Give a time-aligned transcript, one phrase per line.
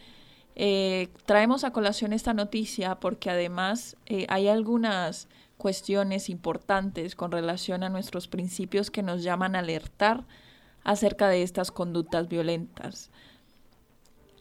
[0.60, 5.28] Eh, traemos a colación esta noticia porque además eh, hay algunas
[5.58, 10.26] cuestiones importantes con relación a nuestros principios que nos llaman a alertar
[10.84, 13.10] acerca de estas conductas violentas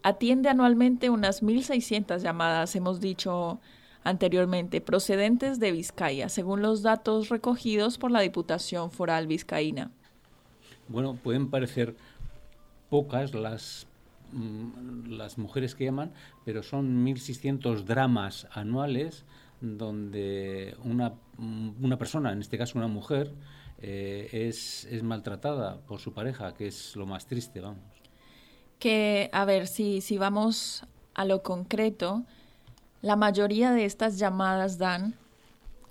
[0.07, 3.59] atiende anualmente unas 1.600 llamadas, hemos dicho
[4.05, 9.91] anteriormente, procedentes de Vizcaya, según los datos recogidos por la Diputación Foral Vizcaína.
[10.87, 11.97] Bueno, pueden parecer
[12.89, 13.87] pocas las,
[14.31, 16.13] mm, las mujeres que llaman,
[16.45, 19.25] pero son 1.600 dramas anuales
[19.59, 23.33] donde una, una, persona, en este caso una mujer,
[23.79, 27.96] eh, es, es maltratada por su pareja, que es lo más triste, vamos
[28.79, 32.23] que, a ver, si, si vamos a lo concreto,
[33.01, 35.15] la mayoría de estas llamadas dan,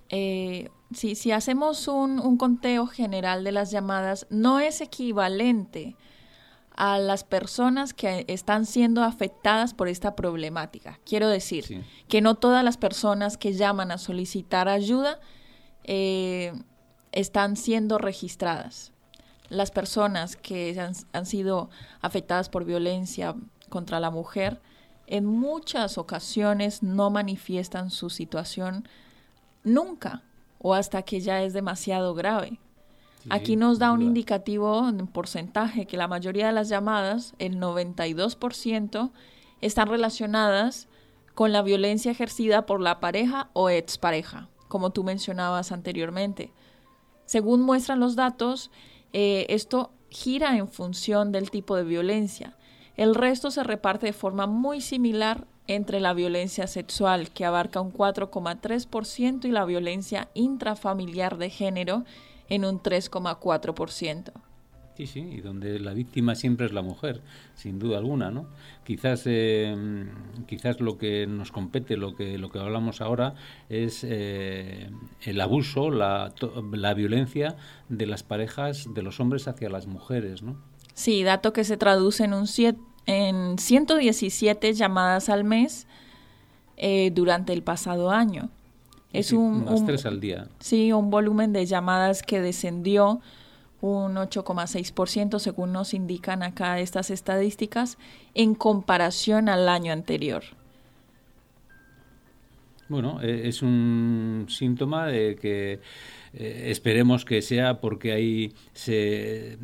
[0.09, 5.95] eh, si, si, hacemos un, un, conteo general de las llamadas, no es equivalente
[6.75, 10.99] a las personas que están siendo afectadas por esta problemática.
[11.05, 15.19] Quiero decir que no todas las personas que llaman a solicitar ayuda
[15.83, 16.53] eh,
[17.11, 18.93] están siendo registradas
[19.49, 20.77] las personas que
[21.13, 21.69] han, sido
[22.01, 23.35] afectadas por violencia
[23.69, 24.61] contra la mujer
[25.07, 28.87] en muchas ocasiones no manifiestan su situación
[29.63, 30.23] nunca
[30.59, 32.59] o hasta que ya es demasiado grave.
[33.29, 39.11] Aquí nos da un indicativo en porcentaje que la mayoría de las llamadas, el 92%,
[39.59, 40.87] están relacionadas
[41.33, 46.53] con la violencia ejercida por la pareja o expareja, como tú mencionabas anteriormente.
[47.25, 48.71] Según muestran los datos,
[49.13, 52.57] eh, esto gira en función del tipo de violencia.
[52.95, 57.91] El resto se reparte de forma muy similar entre la violencia sexual, que abarca un
[57.91, 62.05] 4,3%, y la violencia intrafamiliar de género
[62.49, 64.31] en un 3,4%.
[64.97, 67.21] Sí, sí, y donde la víctima siempre es la mujer,
[67.53, 68.47] sin duda alguna, ¿no?
[68.83, 70.07] Quizás, eh,
[70.47, 73.35] quizás lo que nos compete, lo que lo que hablamos ahora,
[73.69, 74.89] es eh,
[75.21, 76.33] el abuso, la,
[76.71, 77.57] la violencia
[77.89, 80.57] de las parejas, de los hombres hacia las mujeres, ¿no?
[80.95, 82.47] Sí, dato que se traduce en un
[83.05, 85.85] en 117 llamadas al mes
[86.75, 88.49] eh, durante el pasado año.
[89.13, 90.47] Es un, tres al día.
[90.59, 93.21] Sí, un volumen de llamadas que descendió
[93.81, 97.97] un 8,6% según nos indican acá estas estadísticas
[98.33, 100.43] en comparación al año anterior.
[102.89, 105.79] Bueno, e, es un síntoma de que
[106.33, 109.57] eh, esperemos que sea porque hay se,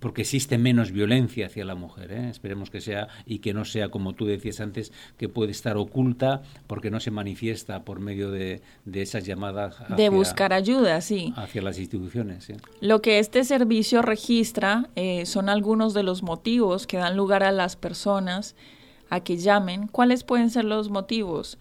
[0.00, 2.28] porque existe menos violencia hacia la mujer ¿eh?
[2.28, 6.42] esperemos que sea y que no sea como tú decías antes que puede estar oculta
[6.66, 11.32] porque no se manifiesta por medio de, de esas llamadas de buscar ayuda sí.
[11.36, 16.96] hacia las instituciones lo que este servicio registra eh, son algunos de los motivos que
[16.96, 18.56] dan lugar a las personas
[19.10, 19.86] a que llamen.
[19.86, 21.58] Cuáles pueden ser los motivos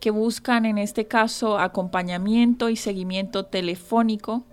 [0.00, 4.44] que buscan en este caso acompañamiento y seguimiento telefónico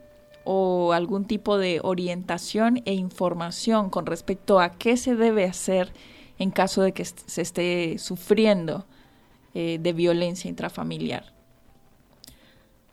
[0.44, 5.92] o algún tipo de orientación e información con respecto a qué se debe hacer
[6.38, 8.86] en caso de que se esté sufriendo
[9.54, 11.34] eh, de violencia intrafamiliar.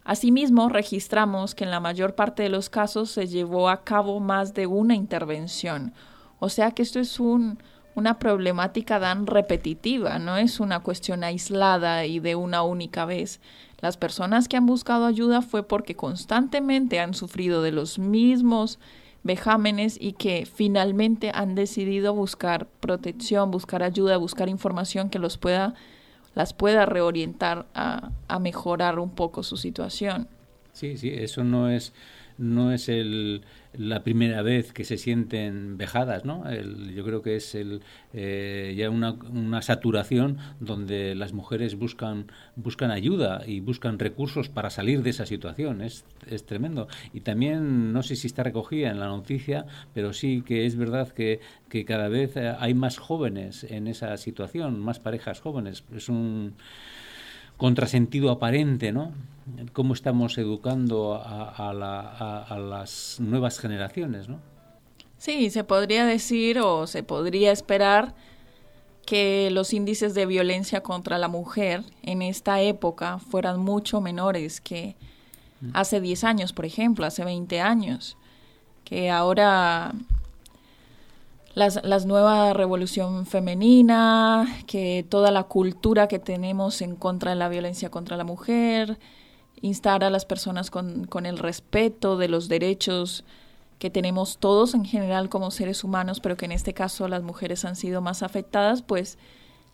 [0.05, 4.55] Asimismo, registramos que en la mayor parte de los casos se llevó a cabo más
[4.55, 5.93] de una intervención,
[6.41, 7.59] o sea que esto es un,
[7.95, 13.41] una problemática tan repetitiva, no es una cuestión aislada y de una única vez.
[13.81, 18.79] Las personas que han buscado ayuda fue porque constantemente han sufrido de los mismos
[19.25, 25.75] vejámenes y que finalmente han decidido buscar protección, buscar ayuda, buscar información que los pueda,
[26.35, 30.29] las pueda reorientar a, a mejorar un poco su situación.
[30.73, 31.93] Sí, sí, eso no es
[32.43, 33.43] no es el,
[33.73, 36.45] la primera vez que se sienten vejadas, ¿no?
[36.53, 42.91] yo creo que es el, eh, ya una, una, saturación donde las mujeres buscan, buscan
[42.91, 45.81] ayuda y buscan recursos para salir de esa situación.
[45.83, 46.89] Es, es tremendo.
[47.15, 51.11] Y también, no sé si está recogida en la noticia, pero sí que es verdad
[51.11, 55.85] que, que cada vez hay más jóvenes en esa situación, más parejas jóvenes.
[55.95, 56.55] Es un
[57.63, 59.13] contrasentido aparente, ¿no?
[59.73, 64.41] Cómo estamos educando a, las nuevas generaciones, ¿no?
[65.17, 68.17] Sí, se podría decir o se podría esperar
[69.07, 74.97] que los índices de violencia contra la mujer en esta época fueran mucho menores que
[75.61, 75.71] mm.
[75.75, 78.17] hace 10 años, por ejemplo, hace 20 años,
[78.83, 79.93] que ahora
[81.55, 87.49] las, las nueva revolución femenina, que toda la cultura que tenemos en contra de la
[87.49, 88.99] violencia contra la mujer,
[89.61, 93.25] instar a las personas con, con el respeto de los derechos
[93.79, 97.65] que tenemos todos en general como seres humanos, pero que en este caso las mujeres
[97.65, 99.19] han sido más afectadas, pues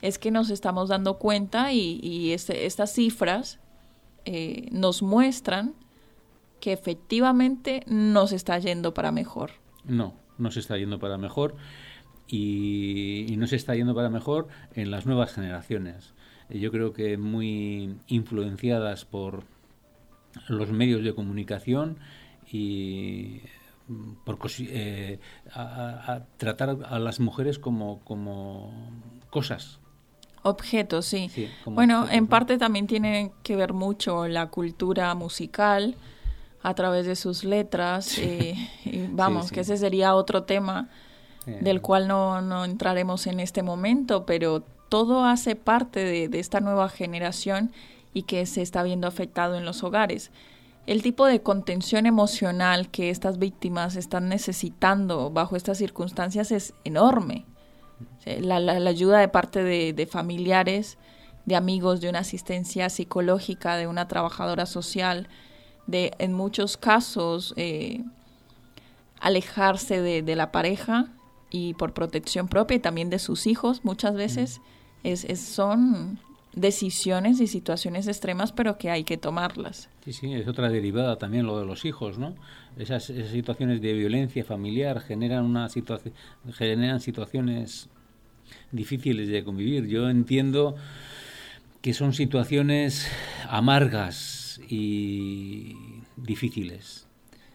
[0.00, 3.58] es que nos estamos dando cuenta y, y este, estas cifras
[4.24, 5.74] eh, nos muestran
[6.60, 9.52] que efectivamente nos está yendo para mejor.
[9.84, 11.56] No, no se está yendo para mejor
[12.26, 16.14] y, no se está yendo para mejor en las nuevas generaciones.
[16.50, 19.44] Yo creo que muy influenciadas por
[20.48, 21.98] los medios de comunicación
[22.50, 23.42] y
[24.24, 25.18] por eh,
[25.52, 28.72] a, tratar a las mujeres como, como
[29.30, 29.80] cosas.
[30.42, 31.30] Objetos, sí.
[31.64, 35.96] bueno, en parte también tiene que ver mucho la cultura musical,
[36.62, 38.18] a través de sus letras.
[38.18, 40.88] Eh, y vamos, que ese sería otro tema
[41.46, 46.60] del cual no, no, entraremos en este momento, pero todo hace parte de, de, esta
[46.60, 47.72] nueva generación
[48.12, 50.30] y que se está viendo afectado en los hogares.
[50.86, 57.44] El tipo de contención emocional que estas víctimas están necesitando bajo estas circunstancias es enorme.
[58.24, 60.98] La, la, la ayuda de parte de, de familiares,
[61.46, 65.28] de amigos, de una asistencia psicológica, de una trabajadora social,
[65.88, 68.04] de en muchos casos eh,
[69.20, 71.08] alejarse de, de, la pareja
[71.50, 74.60] y por protección propia y también de sus hijos muchas veces
[75.02, 76.20] es, es, son
[76.52, 79.88] decisiones y situaciones extremas pero que hay que tomarlas.
[80.04, 82.34] Sí, sí, es otra derivada también lo de los hijos, ¿no?
[82.76, 86.14] Esas, esas situaciones de violencia familiar generan una situación
[86.52, 87.88] generan situaciones
[88.72, 89.86] difíciles de convivir.
[89.86, 90.76] Yo entiendo
[91.80, 93.08] que son situaciones
[93.48, 94.37] amargas
[94.68, 95.76] y
[96.16, 97.06] difíciles.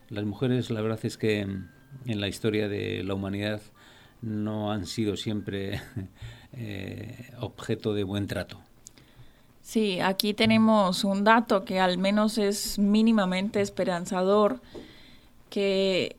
[0.10, 1.69] Las mujeres, la verdad es que en
[2.05, 3.62] la historia de la humanidad
[4.22, 5.81] no han sido siempre
[6.53, 8.60] eh, objeto de buen trato.
[9.62, 14.62] Sí, aquí tenemos un dato que al menos es mínimamente esperanzador,
[15.50, 16.17] que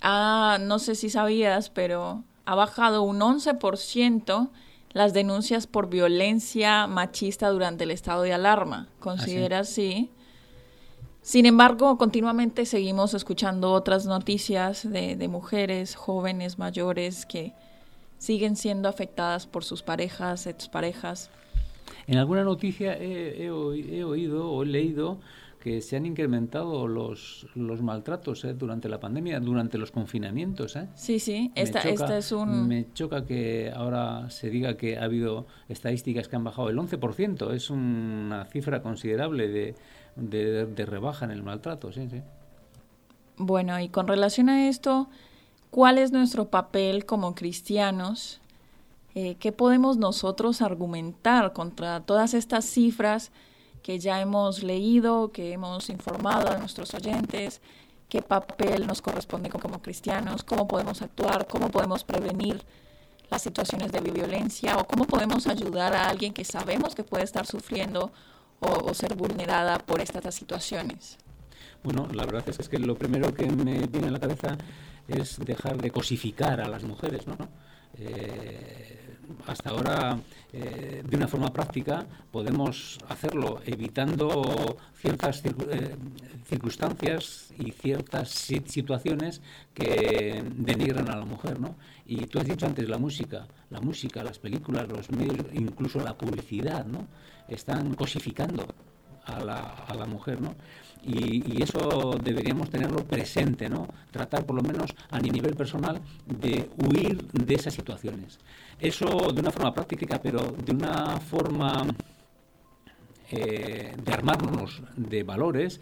[0.00, 4.50] ha, no sé si sabías, pero ha bajado un 11%
[4.92, 8.88] las denuncias por violencia machista durante el estado de alarma.
[9.00, 10.10] ¿Considera ¿Ah, sí?
[11.22, 17.52] Sin embargo, continuamente seguimos escuchando otras noticias de, de, mujeres jóvenes, mayores, que
[18.18, 21.30] siguen siendo afectadas por sus parejas, exparejas.
[22.06, 25.18] En alguna noticia he, oído o he leído
[25.62, 28.52] que se han incrementado los, los maltratos ¿eh?
[28.52, 30.74] durante la pandemia, durante los confinamientos.
[30.74, 30.88] ¿eh?
[30.96, 32.66] Sí, sí, esta, es un...
[32.66, 37.54] Me choca que ahora se diga que ha habido estadísticas que han bajado el 11%,
[37.54, 39.74] es una cifra considerable de,
[40.16, 42.22] de, rebaja en el maltrato, sí, sí.
[43.36, 45.08] Bueno, y con relación a esto,
[45.70, 48.40] ¿cuál es nuestro papel como cristianos?
[49.14, 53.30] Eh, ¿Qué podemos nosotros argumentar contra todas estas cifras
[53.82, 57.60] que ya hemos leído, que hemos informado a nuestros oyentes?
[58.08, 60.44] ¿Qué papel nos corresponde como cristianos?
[60.44, 61.46] ¿Cómo podemos actuar?
[61.46, 62.62] ¿Cómo podemos prevenir
[63.30, 64.76] las situaciones de violencia?
[64.76, 68.12] ¿O cómo podemos ayudar a alguien que sabemos que puede estar sufriendo
[68.60, 71.16] o, ser vulnerada por estas situaciones?
[71.82, 74.56] Bueno, la verdad es que lo primero que me viene a la cabeza
[75.08, 77.36] es dejar de cosificar a las mujeres, ¿no?
[77.98, 79.11] Eh,
[79.46, 80.18] hasta ahora,
[80.52, 85.96] eh, de una forma práctica, podemos hacerlo evitando ciertas eh,
[86.46, 89.40] circunstancias y ciertas situaciones
[89.74, 91.76] que denigran a la mujer, ¿no?
[92.06, 96.16] Y tú has dicho antes la música, la música, las películas, los medios, incluso la
[96.16, 97.06] publicidad, ¿no?
[97.48, 98.66] Están cosificando
[99.26, 100.54] a la, mujer, ¿no?
[101.02, 103.88] Y, eso deberíamos tenerlo presente, ¿no?
[104.10, 108.38] Tratar por lo menos a nivel personal de huir de esas situaciones.
[108.78, 111.86] Eso de una forma práctica, pero de una forma
[113.34, 115.80] eh, de armarnos de valores,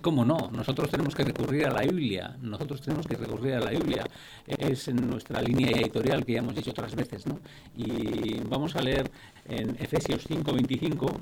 [0.00, 0.50] ¿cómo no?
[0.50, 4.06] Nosotros tenemos que recurrir a la Biblia, nosotros tenemos que recurrir a la Biblia.
[4.46, 7.40] Es nuestra línea editorial que ya hemos dicho otras veces, ¿no?
[7.76, 9.10] Y vamos a leer
[9.44, 11.20] en Efesios 5, 25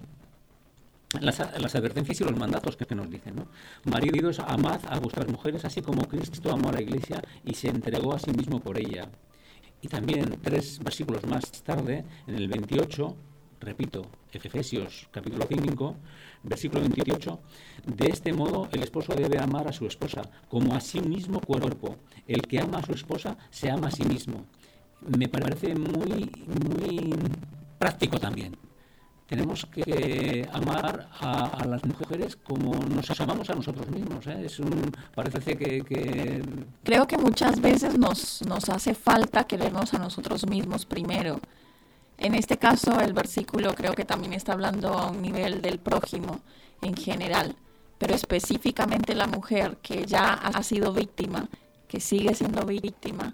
[1.21, 1.41] las,
[1.75, 3.37] advertencias y los mandatos que, nos dicen.
[3.37, 3.47] ¿no?
[3.85, 8.15] Maridos, amad a vuestras mujeres, así como Cristo amó a la iglesia y se entregó
[8.15, 9.09] a sí mismo por ella.
[9.83, 13.17] Y también tres versículos más tarde, en el 28,
[13.61, 15.97] repito, Efesios capítulo 5,
[16.43, 17.41] versículo 28,
[17.87, 21.97] de este modo el esposo debe amar a su esposa como a sí mismo cuerpo.
[22.27, 24.47] El que ama a su esposa se ama a sí mismo.
[25.01, 27.15] Me parece muy, muy
[27.79, 28.57] práctico también
[29.27, 34.27] tenemos que amar a, las mujeres como nos amamos a nosotros mismos.
[34.27, 34.43] ¿eh?
[34.45, 36.43] Es un, parece que,
[36.85, 41.41] Creo que muchas veces nos, nos hace falta querernos a nosotros mismos primero.
[42.19, 46.41] En este caso, el versículo creo que también está hablando a un nivel del prójimo
[46.81, 47.57] en general,
[47.99, 51.49] pero específicamente la mujer que ya ha sido víctima,
[51.89, 53.33] que sigue siendo víctima,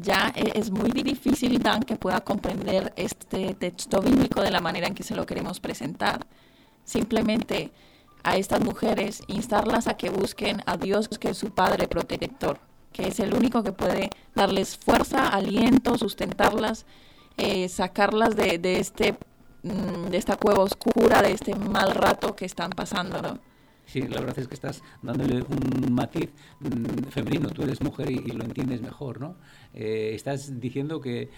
[0.00, 4.86] ya e-, es muy difícil, Dan, que pueda comprender este texto bíblico de la manera
[4.86, 6.26] en que se lo queremos presentar.
[6.84, 7.70] Simplemente
[8.22, 12.58] a estas mujeres instarlas a que busquen a Dios, que es su Padre protector,
[12.92, 16.86] que es el único que puede darles fuerza, aliento, sustentarlas,
[17.36, 19.18] eh, sacarlas de, de, este,
[19.62, 23.53] mm, de esta cueva oscura, de este mal rato que están pasando, ¿no?
[23.94, 27.48] Sí, la verdad es que estás dándole un matiz mm, femenino.
[27.50, 29.36] Tú eres mujer y, lo entiendes mejor, ¿no?
[29.72, 31.30] Eh, estás diciendo que,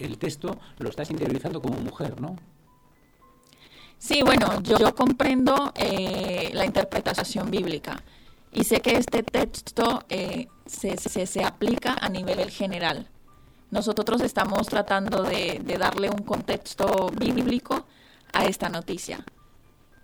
[0.00, 2.36] el texto lo estás interiorizando como mujer, ¿no?
[3.98, 8.02] Sí, bueno, yo, comprendo eh, la interpretación bíblica
[8.50, 13.10] y sé que este texto eh, se, se, aplica a nivel general.
[13.70, 17.84] Nosotros estamos tratando de darle un contexto bíblico
[18.32, 19.22] a esta noticia.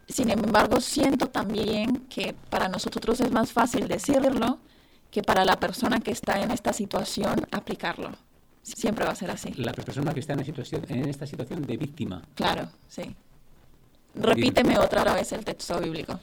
[0.09, 4.59] Sin embargo, siento también que para nosotros es más fácil decirlo
[5.11, 8.11] que para la persona que está en esta situación aplicarlo.
[8.63, 9.53] Siempre va a ser así.
[9.55, 12.23] La persona que está en, situación, en esta situación de víctima.
[12.35, 13.15] Claro, sí.
[14.15, 16.19] Repíteme otra vez el texto bíblico.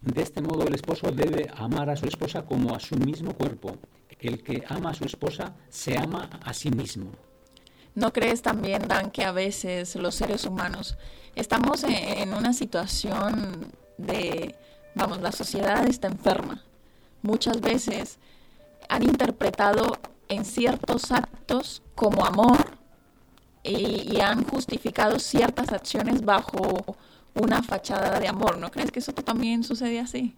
[0.00, 3.76] De este modo el esposo debe amar a su esposa como a su mismo cuerpo.
[4.18, 7.10] El que ama a su esposa se ama a sí mismo.
[7.96, 10.98] ¿No crees también, Dan, que a veces los seres humanos
[11.34, 14.54] estamos en una situación de,
[14.94, 16.62] vamos, la sociedad está enferma?
[17.22, 18.18] Muchas veces
[18.90, 19.96] han interpretado
[20.28, 22.76] en ciertos actos como amor
[23.64, 26.98] y, han justificado ciertas acciones bajo
[27.32, 28.58] una fachada de amor.
[28.58, 30.36] ¿No crees que eso también sucede así?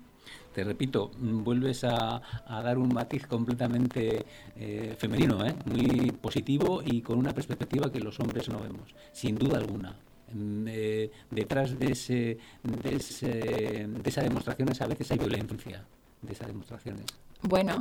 [0.55, 4.25] Te repito, vuelves a, dar un matiz completamente
[4.57, 5.55] eh, femenino, ¿eh?
[5.67, 9.95] muy positivo y con una perspectiva que los hombres no vemos, sin duda alguna.
[10.33, 15.85] Mm, eh, detrás de, ese, de, de esas demostraciones a veces hay violencia,
[16.23, 17.05] de esas demostraciones.
[17.43, 17.79] Bueno,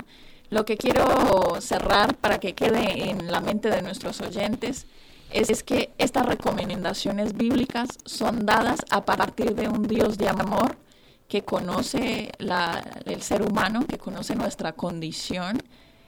[0.50, 4.86] lo que quiero cerrar para que quede en la mente de nuestros oyentes
[5.32, 10.78] es que estas recomendaciones bíblicas son dadas a partir de un Dios de amor
[11.28, 12.32] que conoce
[13.06, 15.62] el ser humano, que conoce nuestra condición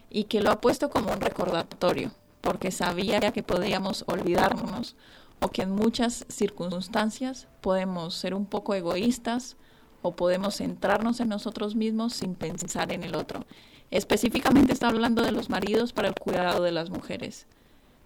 [0.10, 2.12] y que lo ha puesto como un recordatorio,
[2.42, 4.96] porque sabía que podíamos olvidarnos
[5.42, 9.58] o que en muchas circunstancias podemos ser un poco egoístas
[10.02, 13.46] o podemos centrarnos en nosotros mismos sin pensar en el otro.
[13.92, 17.48] Específicamente está hablando de los maridos para el cuidado de las mujeres.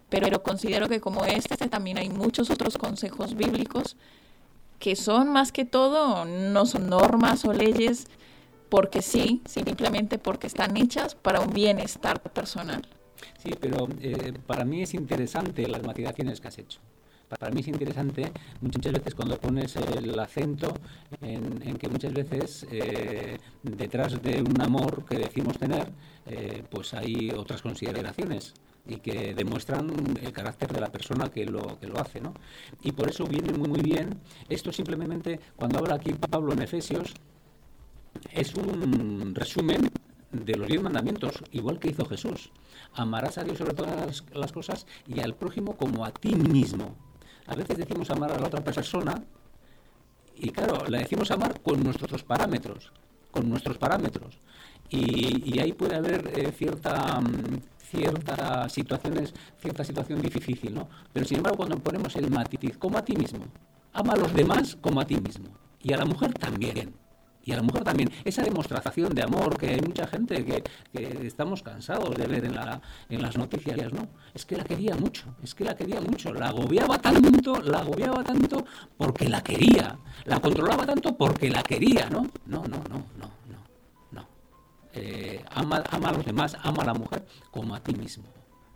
[0.10, 3.98] Pero considero que como este también hay muchos otros consejos bíblicos
[4.80, 8.08] que son más que todo, no son normas o leyes
[8.70, 12.82] porque sí, simplemente porque están hechas para un bienestar personal.
[13.38, 16.80] Sí, pero eh, para mí es interesante las matizaciones que has hecho.
[17.40, 20.74] Para mí es interesante muchas veces cuando pones el acento
[21.22, 25.88] en, que muchas veces eh, detrás de un amor que decimos tener,
[26.25, 28.54] eh, pues hay otras consideraciones
[28.86, 29.90] y que demuestran
[30.22, 32.20] el carácter de la persona que lo, que lo hace.
[32.20, 32.34] ¿no?
[32.82, 34.20] Y por eso viene muy, muy bien.
[34.50, 37.13] Esto simplemente, cuando habla aquí Pablo en Efesios,
[38.32, 39.90] es un resumen
[40.32, 42.52] de los diez mandamientos, igual que hizo Jesús.
[42.94, 46.96] Amarás a Dios sobre todas las cosas y al prójimo como a ti mismo.
[47.47, 49.23] A veces decimos amar a la otra persona
[50.35, 52.91] y claro, la decimos amar con nuestros parámetros,
[53.31, 54.39] con nuestros parámetros.
[54.89, 60.88] Y, ahí puede haber eh, cierta, mm, ciertas situaciones, cierta situación difícil, ¿no?
[61.12, 63.45] Pero sin embargo, cuando ponemos el matiz, como a ti mismo,
[63.93, 65.50] ama a los demás como a ti mismo.
[65.81, 66.93] Y a la mujer también
[67.45, 68.09] y a la mujer también.
[68.23, 70.63] Esa demostración de amor que hay mucha gente que,
[71.25, 74.07] estamos cansados de ver en las noticias, ¿no?
[74.33, 78.23] Es que la quería mucho, es que la quería mucho, la agobiaba tanto, la agobiaba
[78.23, 78.65] tanto
[78.97, 82.23] porque la quería, la controlaba tanto porque la quería, ¿no?
[82.45, 83.67] No, no, no, no, no,
[84.12, 84.27] no.
[84.93, 88.25] Eh, ama, ama a los demás, ama a la mujer como a ti mismo.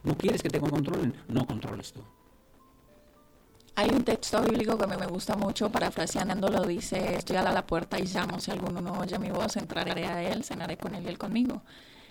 [0.03, 1.13] ¿No quieres que te controlen?
[1.27, 2.01] No controles tú.
[3.79, 8.07] Hay un texto bíblico que me, gusta mucho, parafraseándolo, dice, estoy a la puerta y
[8.07, 11.19] llamo, si alguno no oye mi voz, entraré a él, cenaré con él y él
[11.19, 11.61] conmigo.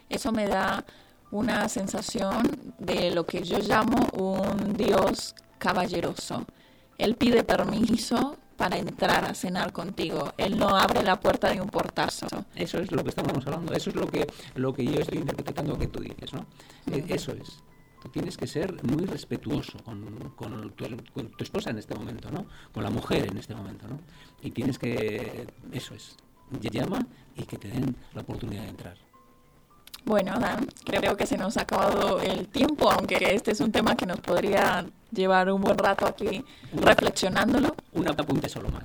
[0.08, 0.85] Eso me da
[1.32, 6.47] una sensación de lo que yo llamo un Dios caballeroso.
[6.99, 10.34] Él pide permiso para entrar a cenar contigo.
[10.36, 12.28] Él no abre la puerta de un portazo.
[12.54, 13.73] Eso es lo que estamos hablando.
[13.75, 16.47] Eso es lo que, lo que yo estoy interpretando que tú dices, ¿no?
[16.93, 17.60] E, eso es
[18.08, 20.84] tienes que ser muy respetuoso con, con, tu,
[21.38, 22.47] esposa en este momento, ¿no?
[22.73, 24.00] Con la mujer en este momento, ¿no?
[24.42, 26.16] Y tienes que, eso es,
[26.60, 28.97] llama y que te den la oportunidad de entrar.
[30.04, 33.97] Bueno, Dan, creo que se nos ha acabado el tiempo, aunque este es un tema
[33.97, 37.75] que nos podría llevar un buen rato aquí reflexionándolo.
[37.92, 38.84] Un apunte solo más.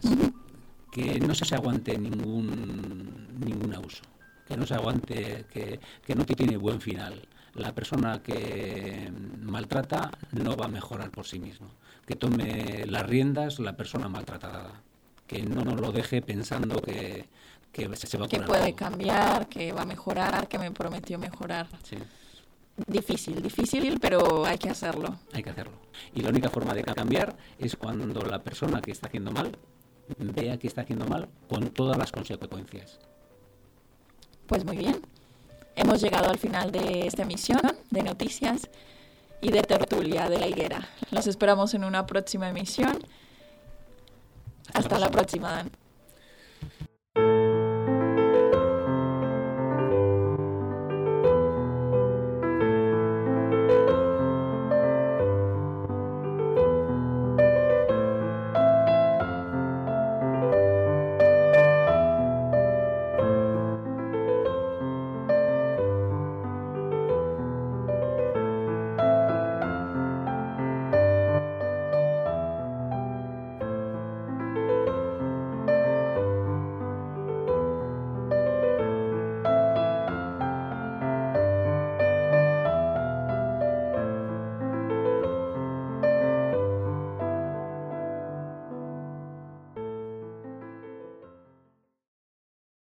[0.91, 4.03] Que no se aguante ningún, ningún abuso,
[4.47, 9.11] que no se aguante, que, que no tiene buen final la persona que
[9.41, 11.67] maltrata no va a mejorar por sí mismo.
[12.05, 14.81] Que tome las riendas la persona maltratada.
[15.27, 17.27] Que no nos lo deje pensando que,
[17.73, 21.67] se va a Que puede cambiar, que va a mejorar, que me prometió mejorar.
[22.87, 25.19] Difícil, difícil, pero hay que hacerlo.
[25.33, 25.73] Hay que hacerlo.
[26.13, 29.57] Y la única forma de cambiar es cuando la persona que está haciendo mal
[30.17, 32.99] vea que está haciendo mal con todas las consecuencias.
[34.47, 35.01] Pues muy bien.
[35.75, 38.69] Hemos llegado al final de esta emisión de noticias
[39.41, 40.87] y de tertulia de la higuera.
[41.11, 42.99] Los esperamos en una próxima emisión.
[44.73, 45.65] Hasta, la próxima.